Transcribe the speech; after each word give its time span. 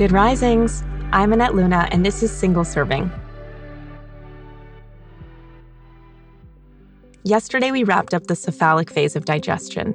Good 0.00 0.12
risings. 0.12 0.82
I'm 1.12 1.30
Annette 1.30 1.54
Luna, 1.54 1.86
and 1.90 2.06
this 2.06 2.22
is 2.22 2.32
Single 2.32 2.64
Serving. 2.64 3.12
Yesterday, 7.22 7.70
we 7.70 7.84
wrapped 7.84 8.14
up 8.14 8.26
the 8.26 8.34
cephalic 8.34 8.88
phase 8.88 9.14
of 9.14 9.26
digestion, 9.26 9.94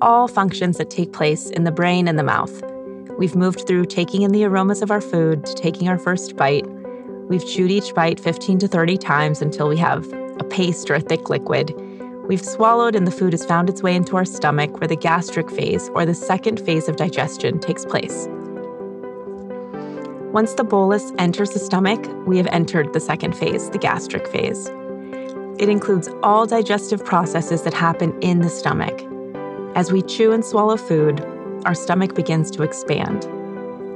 all 0.00 0.28
functions 0.28 0.78
that 0.78 0.88
take 0.88 1.12
place 1.12 1.50
in 1.50 1.64
the 1.64 1.72
brain 1.72 2.06
and 2.06 2.16
the 2.16 2.22
mouth. 2.22 2.62
We've 3.18 3.34
moved 3.34 3.66
through 3.66 3.86
taking 3.86 4.22
in 4.22 4.30
the 4.30 4.44
aromas 4.44 4.82
of 4.82 4.92
our 4.92 5.00
food 5.00 5.44
to 5.46 5.54
taking 5.56 5.88
our 5.88 5.98
first 5.98 6.36
bite. 6.36 6.68
We've 7.28 7.44
chewed 7.44 7.72
each 7.72 7.92
bite 7.92 8.20
15 8.20 8.60
to 8.60 8.68
30 8.68 8.98
times 8.98 9.42
until 9.42 9.68
we 9.68 9.78
have 9.78 10.06
a 10.38 10.44
paste 10.44 10.88
or 10.88 10.94
a 10.94 11.00
thick 11.00 11.28
liquid. 11.28 11.74
We've 12.28 12.44
swallowed, 12.44 12.94
and 12.94 13.04
the 13.04 13.10
food 13.10 13.32
has 13.32 13.44
found 13.44 13.68
its 13.68 13.82
way 13.82 13.96
into 13.96 14.16
our 14.16 14.24
stomach, 14.24 14.78
where 14.78 14.86
the 14.86 14.94
gastric 14.94 15.50
phase, 15.50 15.90
or 15.92 16.06
the 16.06 16.14
second 16.14 16.60
phase 16.60 16.88
of 16.88 16.94
digestion, 16.94 17.58
takes 17.58 17.84
place. 17.84 18.28
Once 20.32 20.54
the 20.54 20.62
bolus 20.62 21.12
enters 21.18 21.50
the 21.50 21.58
stomach, 21.58 22.00
we 22.24 22.36
have 22.36 22.46
entered 22.52 22.92
the 22.92 23.00
second 23.00 23.36
phase, 23.36 23.68
the 23.70 23.78
gastric 23.78 24.28
phase. 24.28 24.68
It 25.58 25.68
includes 25.68 26.08
all 26.22 26.46
digestive 26.46 27.04
processes 27.04 27.62
that 27.62 27.74
happen 27.74 28.16
in 28.22 28.38
the 28.38 28.48
stomach. 28.48 29.04
As 29.74 29.90
we 29.90 30.02
chew 30.02 30.30
and 30.30 30.44
swallow 30.44 30.76
food, 30.76 31.20
our 31.64 31.74
stomach 31.74 32.14
begins 32.14 32.48
to 32.52 32.62
expand. 32.62 33.28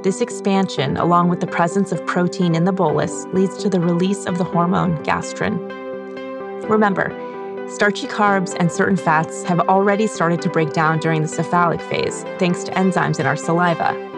This 0.02 0.20
expansion, 0.20 0.96
along 0.96 1.28
with 1.28 1.38
the 1.38 1.46
presence 1.46 1.92
of 1.92 2.04
protein 2.04 2.56
in 2.56 2.64
the 2.64 2.72
bolus, 2.72 3.26
leads 3.26 3.56
to 3.58 3.68
the 3.68 3.80
release 3.80 4.26
of 4.26 4.36
the 4.36 4.44
hormone 4.44 4.98
gastrin. 5.04 5.58
Remember, 6.68 7.12
starchy 7.68 8.08
carbs 8.08 8.56
and 8.58 8.72
certain 8.72 8.96
fats 8.96 9.44
have 9.44 9.60
already 9.60 10.08
started 10.08 10.42
to 10.42 10.50
break 10.50 10.72
down 10.72 10.98
during 10.98 11.22
the 11.22 11.28
cephalic 11.28 11.80
phase, 11.80 12.24
thanks 12.40 12.64
to 12.64 12.72
enzymes 12.72 13.20
in 13.20 13.26
our 13.26 13.36
saliva. 13.36 14.13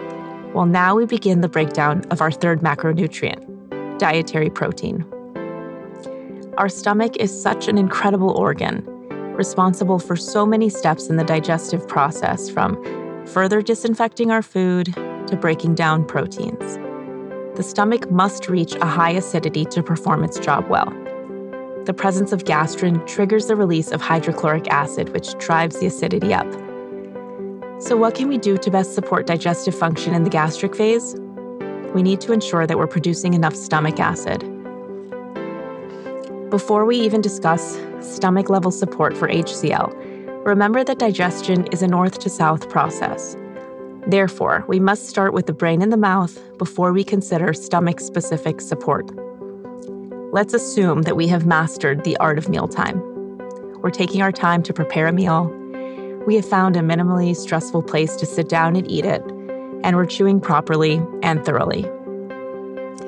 Well, 0.57 0.65
now 0.65 0.95
we 0.95 1.05
begin 1.05 1.41
the 1.41 1.47
breakdown 1.47 2.03
of 2.09 2.19
our 2.19 2.31
third 2.31 2.61
macronutrient, 2.61 3.99
dietary 3.99 4.49
protein. 4.49 5.05
Our 6.57 6.67
stomach 6.67 7.15
is 7.17 7.29
such 7.43 7.67
an 7.67 7.77
incredible 7.77 8.31
organ, 8.31 8.83
responsible 9.35 9.99
for 9.99 10.15
so 10.15 10.47
many 10.47 10.69
steps 10.69 11.09
in 11.09 11.17
the 11.17 11.23
digestive 11.23 11.87
process 11.87 12.49
from 12.49 12.75
further 13.27 13.61
disinfecting 13.61 14.31
our 14.31 14.41
food 14.41 14.95
to 15.27 15.37
breaking 15.39 15.75
down 15.75 16.03
proteins. 16.03 16.77
The 17.55 17.61
stomach 17.61 18.09
must 18.09 18.49
reach 18.49 18.73
a 18.77 18.87
high 18.87 19.11
acidity 19.11 19.63
to 19.65 19.83
perform 19.83 20.23
its 20.23 20.39
job 20.39 20.67
well. 20.69 20.89
The 21.85 21.93
presence 21.95 22.31
of 22.31 22.45
gastrin 22.45 23.05
triggers 23.05 23.45
the 23.45 23.55
release 23.55 23.91
of 23.91 24.01
hydrochloric 24.01 24.67
acid, 24.69 25.09
which 25.09 25.37
drives 25.37 25.79
the 25.79 25.85
acidity 25.85 26.33
up. 26.33 26.51
So, 27.79 27.95
what 27.95 28.15
can 28.15 28.27
we 28.27 28.39
do 28.39 28.57
to 28.57 28.71
best 28.71 28.95
support 28.95 29.27
digestive 29.27 29.75
function 29.75 30.15
in 30.15 30.23
the 30.23 30.31
gastric 30.31 30.75
phase? 30.75 31.15
We 31.93 32.01
need 32.01 32.19
to 32.21 32.33
ensure 32.33 32.65
that 32.65 32.75
we're 32.75 32.87
producing 32.87 33.35
enough 33.35 33.55
stomach 33.55 33.99
acid. 33.99 34.39
Before 36.49 36.85
we 36.85 36.97
even 36.97 37.21
discuss 37.21 37.79
stomach 38.01 38.49
level 38.49 38.71
support 38.71 39.15
for 39.15 39.27
HCl, 39.27 39.93
remember 40.43 40.83
that 40.83 40.97
digestion 40.97 41.67
is 41.67 41.83
a 41.83 41.87
north 41.87 42.17
to 42.19 42.31
south 42.31 42.67
process. 42.67 43.37
Therefore, 44.07 44.65
we 44.67 44.79
must 44.79 45.07
start 45.07 45.33
with 45.33 45.45
the 45.45 45.53
brain 45.53 45.83
and 45.83 45.93
the 45.93 45.97
mouth 45.97 46.39
before 46.57 46.91
we 46.93 47.03
consider 47.03 47.53
stomach 47.53 47.99
specific 47.99 48.59
support. 48.59 49.11
Let's 50.33 50.55
assume 50.55 51.03
that 51.03 51.15
we 51.15 51.27
have 51.27 51.45
mastered 51.45 52.03
the 52.03 52.17
art 52.17 52.39
of 52.39 52.49
mealtime. 52.49 52.99
We're 53.81 53.91
taking 53.91 54.23
our 54.23 54.31
time 54.31 54.63
to 54.63 54.73
prepare 54.73 55.05
a 55.05 55.13
meal, 55.13 55.53
we 56.27 56.35
have 56.35 56.45
found 56.45 56.75
a 56.75 56.81
minimally 56.81 57.33
stressful 57.33 57.81
place 57.81 58.17
to 58.17 58.25
sit 58.25 58.49
down 58.49 58.75
and 58.75 58.91
eat 58.91 59.05
it, 59.05 59.21
and 59.85 59.95
we're 59.95 60.05
chewing 60.05 60.41
properly 60.41 61.01
and 61.23 61.45
thoroughly. 61.45 61.83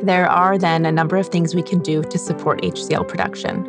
There 0.01 0.29
are 0.29 0.57
then 0.57 0.85
a 0.85 0.91
number 0.91 1.17
of 1.17 1.27
things 1.27 1.53
we 1.53 1.61
can 1.61 1.79
do 1.79 2.01
to 2.01 2.17
support 2.17 2.61
HCl 2.61 3.05
production. 3.09 3.65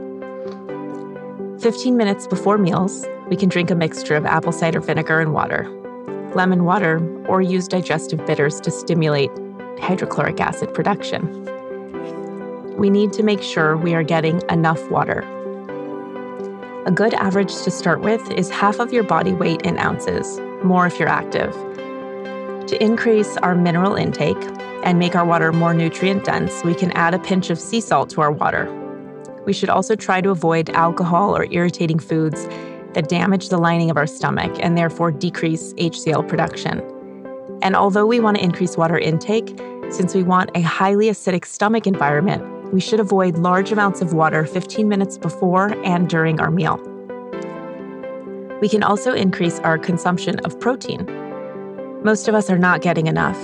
15 1.59 1.97
minutes 1.97 2.29
before 2.29 2.59
meals, 2.59 3.05
we 3.29 3.35
can 3.35 3.49
drink 3.49 3.73
a 3.73 3.75
mixture 3.75 4.15
of 4.15 4.25
apple 4.25 4.53
cider 4.53 4.79
vinegar 4.79 5.19
and 5.19 5.35
water, 5.35 5.69
lemon 6.37 6.65
water, 6.65 7.01
or 7.27 7.43
use 7.43 7.67
digestive 7.67 8.25
bitters 8.27 8.61
to 8.61 8.71
stimulate 8.71 9.33
hydrochloric 9.81 10.41
acid 10.41 10.73
production. 10.73 11.27
We 12.77 12.89
need 12.89 13.13
to 13.15 13.25
make 13.25 13.43
sure 13.43 13.77
we 13.77 13.95
are 13.95 14.05
getting 14.05 14.43
enough 14.49 14.89
water 14.93 15.23
a 16.87 16.91
good 16.91 17.13
average 17.15 17.53
to 17.63 17.71
start 17.71 18.01
with 18.01 18.31
is 18.31 18.49
half 18.49 18.81
of 18.81 18.91
your 18.91 19.03
body 19.03 19.35
weight 19.35 19.63
in 19.63 19.79
ounces, 19.79 20.41
more 20.65 20.87
if 20.87 20.99
you're 20.99 21.09
active. 21.09 21.53
To 22.69 22.83
increase 22.83 23.37
our 23.39 23.55
mineral 23.55 23.97
intake 23.97 24.43
and 24.83 24.99
make 24.99 25.15
our 25.15 25.27
water 25.27 25.53
more 25.53 25.75
nutrient 25.75 26.25
dense, 26.25 26.65
we 26.65 26.75
can 26.75 26.91
add 26.93 27.13
a 27.13 27.19
pinch 27.19 27.51
of 27.51 27.61
sea 27.61 27.83
salt 27.83 28.09
to 28.11 28.23
our 28.23 28.33
water. 28.33 28.65
We 29.45 29.53
should 29.53 29.69
also 29.69 29.95
try 29.95 30.23
to 30.23 30.31
avoid 30.31 30.71
alcohol 30.71 31.37
or 31.37 31.47
irritating 31.51 31.99
foods 31.99 32.47
that 32.95 33.09
damage 33.09 33.51
the 33.51 33.59
lining 33.59 33.91
of 33.91 33.99
our 33.99 34.07
stomach 34.07 34.57
and 34.61 34.79
therefore 34.79 35.11
decrease 35.11 35.75
HCl 35.75 36.27
production. 36.29 36.81
And 37.63 37.77
although 37.77 38.07
we 38.07 38.21
want 38.21 38.39
to 38.39 38.43
increase 38.43 38.79
water 38.79 38.99
intake, 38.99 39.61
since 39.91 40.15
we 40.15 40.23
want 40.23 40.51
a 40.55 40.63
highly 40.63 41.09
acidic 41.09 41.45
stomach 41.45 41.87
environment, 41.87 42.43
we 42.73 42.81
should 42.81 43.01
avoid 43.01 43.39
large 43.39 43.73
amounts 43.73 44.01
of 44.01 44.13
water 44.13 44.45
15 44.47 44.89
minutes 44.89 45.19
before 45.19 45.71
and 45.85 46.09
during 46.09 46.41
our 46.41 46.51
meal. 46.51 46.79
We 48.61 48.69
can 48.69 48.83
also 48.83 49.13
increase 49.13 49.59
our 49.61 49.79
consumption 49.79 50.39
of 50.41 50.59
protein. 50.61 51.07
Most 52.05 52.29
of 52.29 52.35
us 52.35 52.51
are 52.51 52.59
not 52.59 52.83
getting 52.83 53.07
enough. 53.07 53.39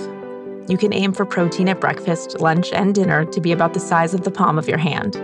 You 0.69 0.77
can 0.77 0.93
aim 0.93 1.13
for 1.13 1.25
protein 1.25 1.69
at 1.69 1.81
breakfast, 1.81 2.39
lunch, 2.39 2.71
and 2.71 2.93
dinner 2.93 3.25
to 3.25 3.41
be 3.41 3.51
about 3.51 3.73
the 3.73 3.79
size 3.79 4.13
of 4.13 4.23
the 4.23 4.31
palm 4.31 4.57
of 4.57 4.67
your 4.67 4.77
hand. 4.77 5.15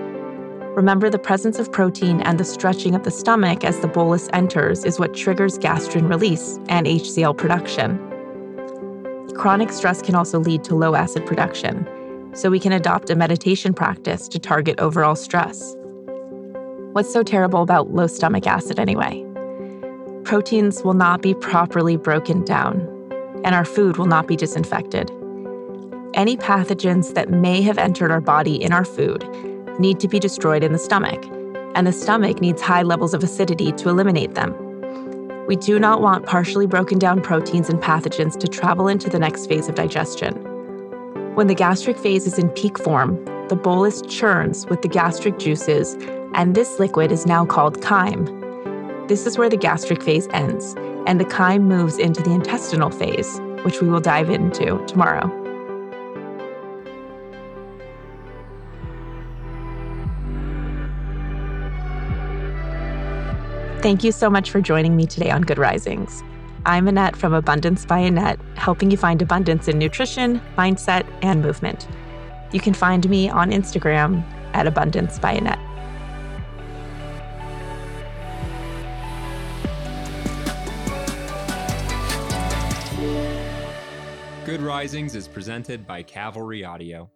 Remember, 0.76 1.10
the 1.10 1.20
presence 1.20 1.60
of 1.60 1.72
protein 1.72 2.22
and 2.22 2.40
the 2.40 2.44
stretching 2.44 2.96
of 2.96 3.04
the 3.04 3.12
stomach 3.12 3.64
as 3.64 3.80
the 3.80 3.88
bolus 3.88 4.30
enters 4.34 4.84
is 4.86 5.00
what 5.00 5.14
triggers 5.14 5.60
gastrin 5.60 6.10
release 6.10 6.58
and 6.70 6.88
HCl 6.88 7.38
production. 7.38 8.00
Chronic 9.36 9.72
stress 9.72 10.02
can 10.02 10.16
also 10.16 10.40
lead 10.40 10.64
to 10.64 10.76
low 10.76 10.96
acid 10.96 11.26
production, 11.28 11.88
so 12.34 12.50
we 12.50 12.60
can 12.60 12.72
adopt 12.72 13.10
a 13.10 13.16
meditation 13.16 13.74
practice 13.74 14.28
to 14.28 14.40
target 14.40 14.80
overall 14.80 15.16
stress. 15.16 15.76
What's 16.94 17.12
so 17.12 17.24
terrible 17.24 17.62
about 17.62 17.92
low 17.92 18.08
stomach 18.08 18.48
acid 18.48 18.80
anyway? 18.80 19.26
Proteins 20.24 20.84
will 20.84 20.94
not 20.94 21.22
be 21.22 21.34
properly 21.34 21.98
broken 21.98 22.44
down, 22.46 22.82
and 23.44 23.56
our 23.56 23.66
food 23.66 23.98
will 23.98 24.06
not 24.06 24.28
be 24.28 24.36
disinfected. 24.36 25.12
Any 26.14 26.38
pathogens 26.38 27.14
that 27.16 27.30
may 27.30 27.62
have 27.62 27.78
entered 27.78 28.12
our 28.12 28.22
body 28.22 28.62
in 28.62 28.72
our 28.72 28.86
food 28.86 29.28
need 29.80 30.00
to 30.00 30.08
be 30.08 30.20
destroyed 30.20 30.64
in 30.64 30.72
the 30.72 30.80
stomach, 30.80 31.26
and 31.76 31.88
the 31.88 31.92
stomach 31.92 32.40
needs 32.40 32.62
high 32.62 32.84
levels 32.84 33.14
of 33.14 33.24
acidity 33.24 33.72
to 33.72 33.90
eliminate 33.90 34.36
them. 34.36 34.56
We 35.48 35.56
do 35.56 35.80
not 35.80 36.02
want 36.02 36.26
partially 36.26 36.68
broken 36.68 37.00
down 37.00 37.22
proteins 37.22 37.70
and 37.70 37.82
pathogens 37.82 38.40
to 38.40 38.48
travel 38.48 38.88
into 38.88 39.10
the 39.10 39.20
next 39.20 39.48
phase 39.48 39.68
of 39.68 39.76
digestion. 39.76 40.53
When 41.36 41.48
the 41.48 41.56
gastric 41.56 41.98
phase 41.98 42.28
is 42.28 42.38
in 42.38 42.50
peak 42.50 42.78
form, 42.78 43.26
the 43.48 43.56
bolus 43.56 44.04
churns 44.04 44.68
with 44.68 44.84
the 44.84 44.88
gastric 44.88 45.40
juices, 45.40 45.96
and 46.36 46.54
this 46.54 46.80
liquid 46.80 47.12
is 47.12 47.26
now 47.26 47.44
called 47.44 47.82
chyme. 47.82 49.08
This 49.08 49.26
is 49.26 49.36
where 49.36 49.50
the 49.50 49.58
gastric 49.58 50.04
phase 50.04 50.28
ends, 50.32 50.76
and 51.08 51.20
the 51.20 51.26
chyme 51.26 51.64
moves 51.64 51.98
into 51.98 52.22
the 52.22 52.30
intestinal 52.30 52.92
phase, 52.92 53.40
which 53.64 53.82
we 53.82 53.90
will 53.90 54.00
dive 54.00 54.30
into 54.30 54.78
tomorrow. 54.86 55.28
Thank 63.82 64.04
you 64.04 64.12
so 64.12 64.30
much 64.30 64.52
for 64.52 64.62
joining 64.62 64.96
me 64.96 65.08
today 65.08 65.32
on 65.32 65.42
Good 65.42 65.58
Risings. 65.58 66.24
I'm 66.66 66.88
Annette 66.88 67.18
from 67.18 67.34
Abundance 67.34 67.86
by 67.86 68.00
Annette, 68.00 68.40
helping 68.56 68.90
you 68.90 68.96
find 68.96 69.22
abundance 69.22 69.68
in 69.68 69.78
nutrition, 69.78 70.40
mindset, 70.58 71.06
and 71.22 71.42
movement. 71.42 71.90
You 72.54 72.62
can 72.62 72.74
find 72.74 73.10
me 73.10 73.30
on 73.30 73.52
Instagram 73.52 74.24
at 74.54 74.66
Abundance 74.66 75.20
by 75.20 75.34
Annette. 75.34 75.60
Good 84.46 84.62
Risings 84.62 85.16
is 85.16 85.28
presented 85.28 85.86
by 85.86 86.02
Cavalry 86.04 86.64
Audio. 86.64 87.12